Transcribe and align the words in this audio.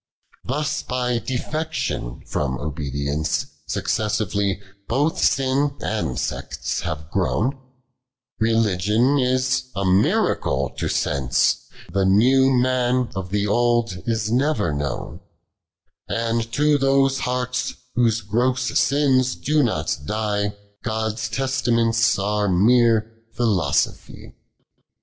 89. 0.45 0.57
Thus 0.59 0.81
by 0.81 1.19
defection 1.19 2.23
from 2.25 2.57
obedience. 2.57 3.45
Successively 3.67 4.59
both 4.87 5.19
sin 5.23 5.75
and 5.79 6.17
sects 6.17 6.81
have 6.81 7.11
grown; 7.11 7.55
lieligion 8.41 9.23
is 9.23 9.65
a 9.75 9.85
miracle 9.85 10.71
to 10.79 10.87
Senco, 10.87 11.55
The 11.93 12.03
new 12.05 12.49
man 12.49 13.11
of 13.15 13.29
the 13.29 13.45
old 13.45 13.95
is 14.07 14.31
never 14.31 14.73
known: 14.73 15.19
And 16.07 16.51
to 16.51 16.79
those 16.79 17.19
hearts 17.19 17.75
whose 17.93 18.21
gross 18.21 18.75
sins 18.79 19.35
do 19.35 19.61
not 19.61 19.95
die, 20.07 20.55
God's 20.81 21.29
testaments 21.29 22.17
are 22.17 22.49
meer 22.49 23.21
philosophy. 23.35 24.33